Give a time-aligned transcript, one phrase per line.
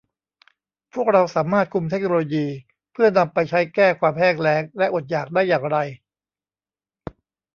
[0.93, 2.45] พวกเราสามารถคุมเทคโนโลยี
[2.93, 5.77] เพื่อนำไปใช้แก้ความแห้งแล้งและอดอยากได้อย่างไร